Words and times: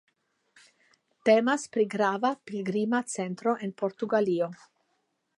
Temas 1.29 1.65
pri 1.75 1.83
grava 1.95 2.31
pligrima 2.51 3.01
centro 3.15 3.53
en 3.67 3.75
Portugalio. 3.83 4.49